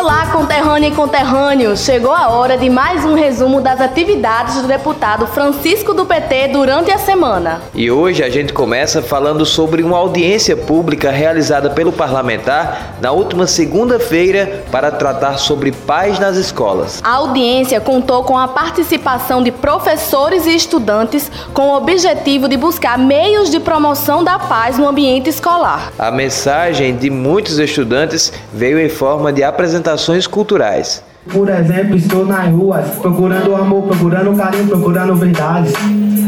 [0.00, 1.76] Olá, conterrânea e conterrâneo!
[1.76, 6.92] Chegou a hora de mais um resumo das atividades do deputado Francisco do PT durante
[6.92, 7.62] a semana.
[7.74, 13.48] E hoje a gente começa falando sobre uma audiência pública realizada pelo parlamentar na última
[13.48, 17.00] segunda-feira para tratar sobre paz nas escolas.
[17.02, 22.96] A audiência contou com a participação de professores e estudantes com o objetivo de buscar
[22.96, 25.92] meios de promoção da paz no ambiente escolar.
[25.98, 29.88] A mensagem de muitos estudantes veio em forma de apresentação
[30.26, 31.02] culturais.
[31.30, 35.74] Por exemplo, estou nas ruas, procurando amor, procurando carinho, procurando verdades.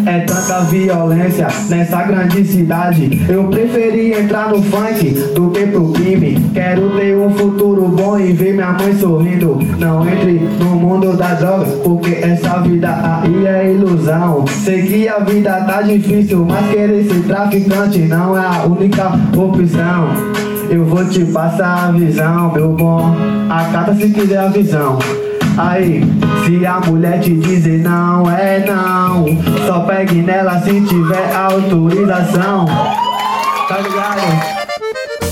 [0.06, 3.23] É tanta violência nessa grande cidade.
[3.29, 6.51] Eu preferi entrar no funk do que pro crime.
[6.55, 9.59] Quero ter um futuro bom e ver minha mãe sorrindo.
[9.79, 12.88] Não entre no mundo da droga, porque essa vida
[13.23, 14.46] aí é ilusão.
[14.65, 20.09] Sei que a vida tá difícil, mas querer ser traficante não é a única opção.
[20.71, 23.13] Eu vou te passar a visão, meu bom.
[23.51, 25.01] Acata se quiser a visão.
[25.59, 26.01] Aí,
[26.45, 29.27] se a mulher te dizer não é não,
[29.66, 32.66] só pegue nela se tiver autorização.
[33.68, 34.60] Tá ligado?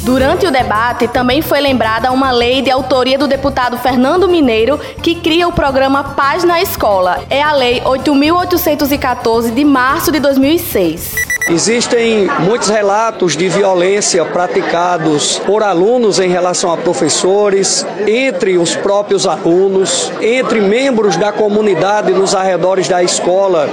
[0.03, 5.15] Durante o debate, também foi lembrada uma lei de autoria do deputado Fernando Mineiro que
[5.15, 7.21] cria o programa Paz na Escola.
[7.31, 11.28] É a Lei 8.814 de março de 2006.
[11.51, 19.27] Existem muitos relatos de violência praticados por alunos em relação a professores, entre os próprios
[19.27, 23.67] alunos, entre membros da comunidade nos arredores da escola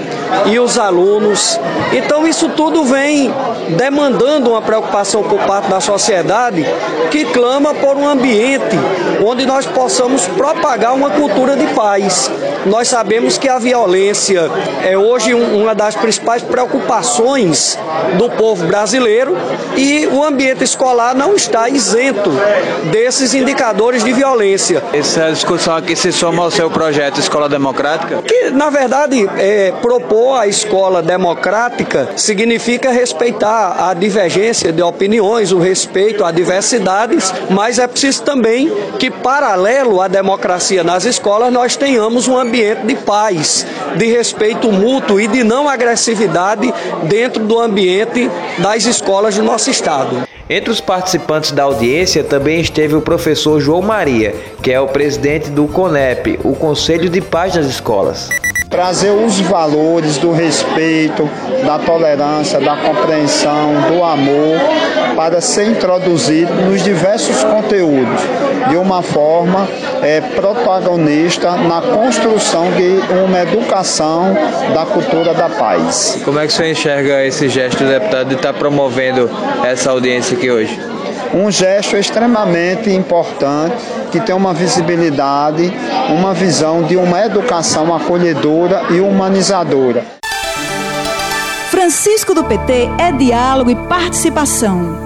[0.46, 1.60] e os alunos.
[1.92, 3.34] Então, isso tudo vem
[3.78, 6.66] demandando uma preocupação por parte da sociedade
[7.12, 8.78] que clama por um ambiente
[9.26, 12.32] onde nós possamos propagar uma cultura de paz.
[12.66, 14.50] Nós sabemos que a violência
[14.84, 17.65] é hoje uma das principais preocupações
[18.18, 19.36] do povo brasileiro
[19.76, 22.32] e o ambiente escolar não está isento
[22.92, 24.84] desses indicadores de violência.
[24.94, 28.22] Essa discussão aqui se soma ao seu projeto Escola Democrática?
[28.22, 35.60] Que, na verdade, é, propor a escola democrática significa respeitar a divergência de opiniões, o
[35.60, 42.28] respeito a diversidades, mas é preciso também que, paralelo à democracia nas escolas, nós tenhamos
[42.28, 46.74] um ambiente de paz, de respeito mútuo e de não agressividade
[47.04, 48.30] dentro do ambiente
[48.60, 50.28] das escolas do nosso estado.
[50.50, 55.50] Entre os participantes da audiência também esteve o professor João Maria, que é o presidente
[55.50, 58.30] do CONEP, o Conselho de Paz das Escolas
[58.76, 61.30] trazer os valores do respeito,
[61.66, 64.60] da tolerância, da compreensão, do amor
[65.16, 68.22] para ser introduzido nos diversos conteúdos
[68.68, 69.66] de uma forma
[70.04, 74.36] é, protagonista na construção de uma educação
[74.74, 76.20] da cultura da paz.
[76.26, 79.32] Como é que você enxerga esse gesto, deputado, de estar promovendo
[79.64, 80.95] essa audiência aqui hoje?
[81.36, 83.76] Um gesto extremamente importante
[84.10, 85.70] que tem uma visibilidade,
[86.10, 90.06] uma visão de uma educação acolhedora e humanizadora.
[91.70, 95.05] Francisco do PT é diálogo e participação.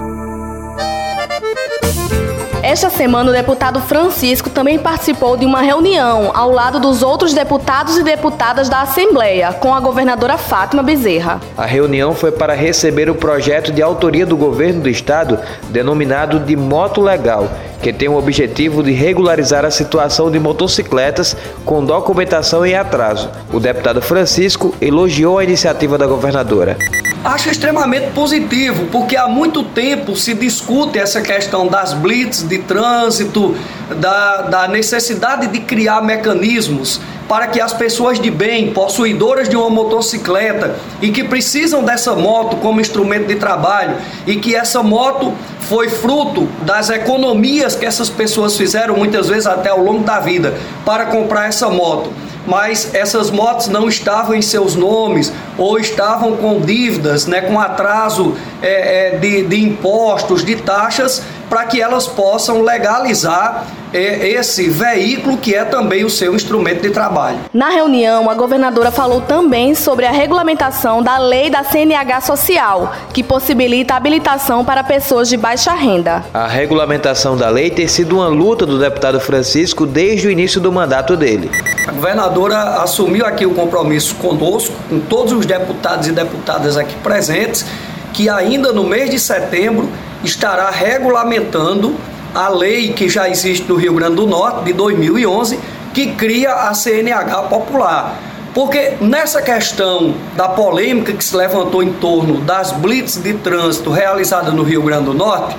[2.70, 7.98] Esta semana, o deputado Francisco também participou de uma reunião ao lado dos outros deputados
[7.98, 11.40] e deputadas da Assembleia, com a governadora Fátima Bezerra.
[11.58, 15.36] A reunião foi para receber o projeto de autoria do governo do estado,
[15.68, 17.48] denominado de Moto Legal,
[17.82, 23.30] que tem o objetivo de regularizar a situação de motocicletas com documentação em atraso.
[23.52, 26.78] O deputado Francisco elogiou a iniciativa da governadora.
[27.22, 33.54] Acho extremamente positivo, porque há muito tempo se discute essa questão das blitz de trânsito,
[33.96, 36.98] da, da necessidade de criar mecanismos
[37.28, 42.56] para que as pessoas de bem, possuidoras de uma motocicleta e que precisam dessa moto
[42.56, 48.56] como instrumento de trabalho e que essa moto foi fruto das economias que essas pessoas
[48.56, 50.54] fizeram muitas vezes até ao longo da vida
[50.86, 52.10] para comprar essa moto
[52.50, 58.36] mas essas motos não estavam em seus nomes ou estavam com dívidas, né, com atraso
[58.60, 65.36] é, é, de, de impostos, de taxas, para que elas possam legalizar é, esse veículo
[65.36, 67.38] que é também o seu instrumento de trabalho.
[67.52, 73.24] Na reunião, a governadora falou também sobre a regulamentação da lei da CNH Social, que
[73.24, 76.24] possibilita a habilitação para pessoas de baixa renda.
[76.32, 80.70] A regulamentação da lei tem sido uma luta do deputado Francisco desde o início do
[80.70, 81.50] mandato dele.
[81.88, 87.66] A governadora assumiu aqui o compromisso conosco, com todos os deputados e deputadas aqui presentes,
[88.12, 89.88] que ainda no mês de setembro
[90.24, 91.94] estará regulamentando
[92.34, 95.58] a lei que já existe no Rio Grande do Norte, de 2011,
[95.92, 98.18] que cria a CNH popular.
[98.54, 104.52] Porque nessa questão da polêmica que se levantou em torno das blitz de trânsito realizadas
[104.52, 105.56] no Rio Grande do Norte,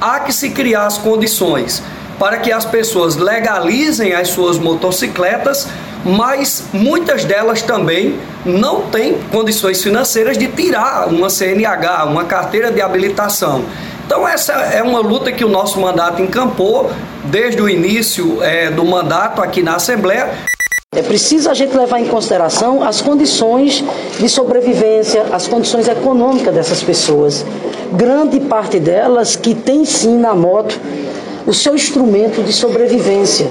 [0.00, 1.82] há que se criar as condições
[2.18, 5.68] para que as pessoas legalizem as suas motocicletas,
[6.04, 12.80] mas muitas delas também não têm condições financeiras de tirar uma CNH, uma carteira de
[12.80, 13.64] habilitação.
[14.06, 16.90] Então, essa é uma luta que o nosso mandato encampou
[17.24, 20.30] desde o início é, do mandato aqui na Assembleia.
[20.94, 23.82] É preciso a gente levar em consideração as condições
[24.20, 27.44] de sobrevivência, as condições econômicas dessas pessoas.
[27.92, 30.78] Grande parte delas que tem sim na moto
[31.46, 33.48] o seu instrumento de sobrevivência.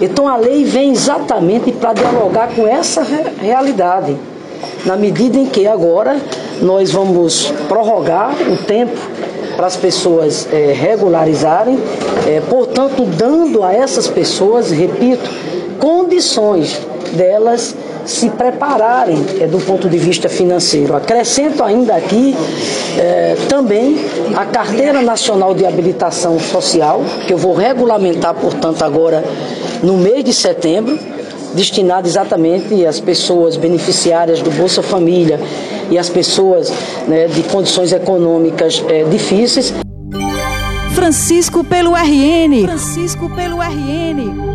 [0.00, 3.04] Então a lei vem exatamente para dialogar com essa
[3.40, 4.16] realidade,
[4.84, 6.20] na medida em que agora
[6.62, 8.96] nós vamos prorrogar o tempo
[9.60, 11.78] para as pessoas é, regularizarem,
[12.26, 15.28] é, portanto, dando a essas pessoas, repito,
[15.78, 16.80] condições
[17.12, 17.74] delas
[18.06, 20.96] se prepararem é, do ponto de vista financeiro.
[20.96, 22.34] Acrescento ainda aqui
[22.96, 23.98] é, também
[24.34, 29.22] a Carteira Nacional de Habilitação Social, que eu vou regulamentar, portanto, agora
[29.82, 30.98] no mês de setembro,
[31.54, 35.38] destinada exatamente às pessoas beneficiárias do Bolsa Família
[35.90, 36.72] e às pessoas
[37.08, 39.72] né, de condições econômicas é, difíceis.
[40.94, 42.62] Francisco pelo RN.
[42.66, 44.49] Francisco pelo RN.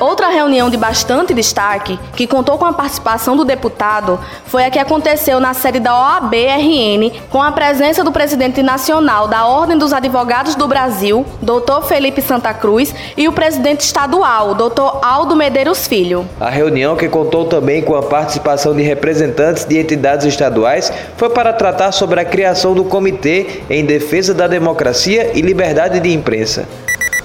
[0.00, 4.78] Outra reunião de bastante destaque, que contou com a participação do deputado, foi a que
[4.78, 10.54] aconteceu na sede da OAB-RN, com a presença do presidente nacional da Ordem dos Advogados
[10.54, 11.82] do Brasil, Dr.
[11.88, 14.98] Felipe Santa Cruz, e o presidente estadual, Dr.
[15.02, 16.24] Aldo Medeiros Filho.
[16.38, 21.52] A reunião, que contou também com a participação de representantes de entidades estaduais, foi para
[21.52, 26.68] tratar sobre a criação do Comitê em Defesa da Democracia e Liberdade de Imprensa.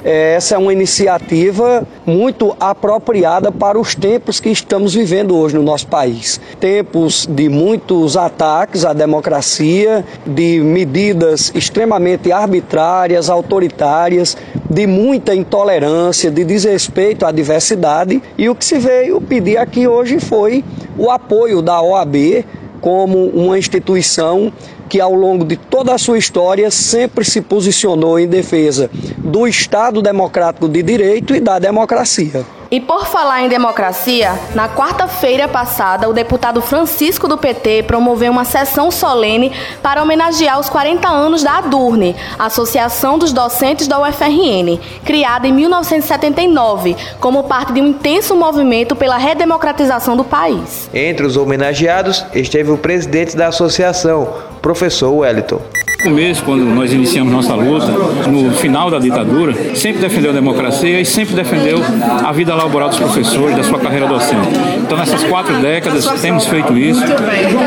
[0.03, 5.63] É, essa é uma iniciativa muito apropriada para os tempos que estamos vivendo hoje no
[5.63, 6.41] nosso país.
[6.59, 14.35] Tempos de muitos ataques à democracia, de medidas extremamente arbitrárias, autoritárias,
[14.69, 18.21] de muita intolerância, de desrespeito à diversidade.
[18.37, 20.65] E o que se veio pedir aqui hoje foi
[20.97, 22.43] o apoio da OAB
[22.83, 24.51] como uma instituição
[24.89, 30.01] que ao longo de toda a sua história sempre se posicionou em defesa do Estado
[30.01, 32.45] democrático de direito e da democracia.
[32.73, 38.45] E por falar em democracia, na quarta-feira passada, o deputado Francisco do PT promoveu uma
[38.45, 39.51] sessão solene
[39.83, 46.97] para homenagear os 40 anos da ADURNE, Associação dos Docentes da UFRN, criada em 1979,
[47.19, 50.89] como parte de um intenso movimento pela redemocratização do país.
[50.91, 54.33] Entre os homenageados esteve o presidente da associação,
[54.63, 55.61] professor Wellington
[56.03, 57.87] começo, quando nós iniciamos nossa luta,
[58.29, 61.79] no final da ditadura, sempre defendeu a democracia e sempre defendeu
[62.23, 64.49] a vida laboral dos professores, da sua carreira docente.
[64.77, 67.01] Então, nessas quatro décadas, temos feito isso,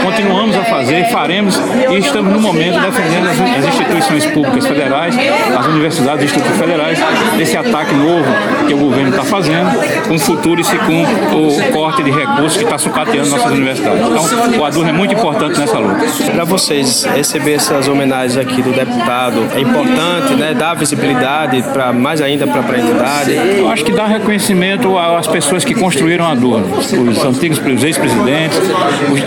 [0.03, 1.59] continuamos a fazer, faremos
[1.91, 5.17] e estamos, no momento, defendendo as, instituições públicas federais,
[5.59, 6.99] as universidades e institutos federais,
[7.39, 8.27] desse ataque novo
[8.67, 9.71] que o governo está fazendo,
[10.07, 11.03] com o futuro e com
[11.37, 14.07] o corte de recursos que está sucateando nossas universidades.
[14.07, 16.05] Então, o Adurno é muito importante nessa luta.
[16.33, 20.55] Para vocês receber essas homenagens aqui do deputado é importante, né?
[20.55, 23.33] Dar visibilidade para mais ainda para a entidade.
[23.59, 28.59] Eu acho que dá reconhecimento às pessoas que construíram a dor, os antigos os ex-presidentes,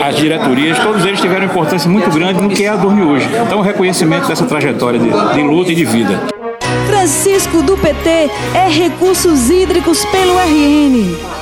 [0.03, 3.29] as diretorias, todos eles tiveram importância muito grande no que é a Durne hoje.
[3.45, 6.19] Então, o reconhecimento dessa trajetória de, de luta e de vida.
[6.87, 11.38] Francisco do PT é Recursos Hídricos pelo RN.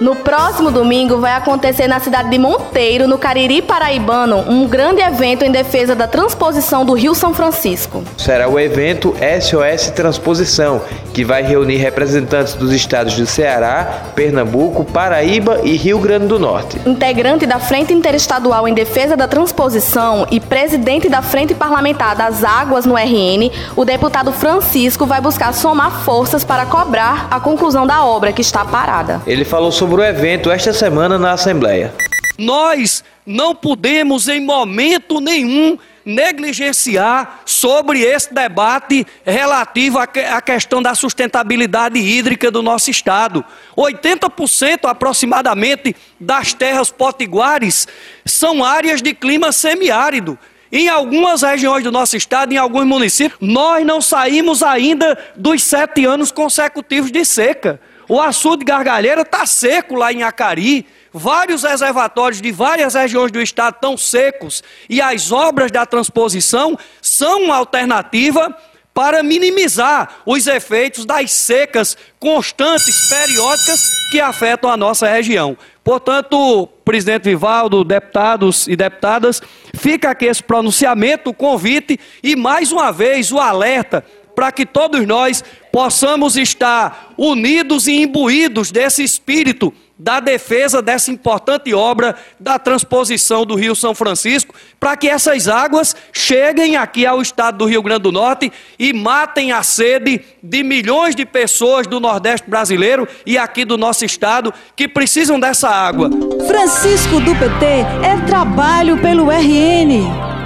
[0.00, 5.44] No próximo domingo vai acontecer na cidade de Monteiro, no Cariri Paraibano, um grande evento
[5.44, 8.02] em defesa da transposição do Rio São Francisco.
[8.16, 10.80] Será o evento SOS Transposição,
[11.12, 16.80] que vai reunir representantes dos estados do Ceará, Pernambuco, Paraíba e Rio Grande do Norte.
[16.86, 22.86] Integrante da Frente Interestadual em Defesa da Transposição e presidente da Frente Parlamentar das Águas
[22.86, 28.32] no RN, o deputado Francisco vai buscar somar forças para cobrar a conclusão da obra
[28.32, 29.20] que está parada.
[29.26, 31.92] Ele falou sobre sobre o evento esta semana na Assembleia.
[32.38, 41.98] Nós não podemos, em momento nenhum, negligenciar sobre esse debate relativo à questão da sustentabilidade
[41.98, 43.44] hídrica do nosso estado.
[43.76, 47.88] 80% aproximadamente das terras potiguares
[48.24, 50.38] são áreas de clima semiárido.
[50.70, 56.04] Em algumas regiões do nosso estado, em alguns municípios, nós não saímos ainda dos sete
[56.04, 57.80] anos consecutivos de seca.
[58.10, 60.84] O açude Gargalheira está seco lá em Acari.
[61.12, 64.64] Vários reservatórios de várias regiões do estado estão secos.
[64.88, 68.52] E as obras da transposição são uma alternativa
[68.92, 75.56] para minimizar os efeitos das secas constantes, periódicas, que afetam a nossa região.
[75.84, 79.40] Portanto, presidente Vivaldo, deputados e deputadas,
[79.76, 85.06] fica aqui esse pronunciamento, o convite e mais uma vez o alerta para que todos
[85.06, 93.44] nós possamos estar unidos e imbuídos desse espírito da defesa dessa importante obra da transposição
[93.44, 98.04] do Rio São Francisco, para que essas águas cheguem aqui ao estado do Rio Grande
[98.04, 103.62] do Norte e matem a sede de milhões de pessoas do Nordeste brasileiro e aqui
[103.62, 106.08] do nosso estado que precisam dessa água.
[106.46, 107.66] Francisco do PT
[108.02, 110.39] é trabalho pelo RN.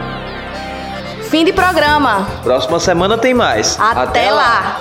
[1.34, 2.28] Fim de programa.
[2.44, 3.76] Próxima semana tem mais.
[3.80, 4.36] Até, Até lá.
[4.36, 4.80] lá.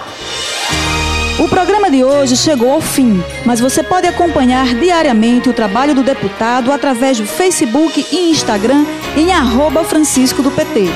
[1.39, 6.03] O programa de hoje chegou ao fim, mas você pode acompanhar diariamente o trabalho do
[6.03, 8.85] deputado através do Facebook e Instagram
[9.17, 10.91] em arroba Francisco do PT.